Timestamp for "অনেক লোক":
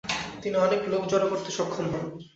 0.57-1.03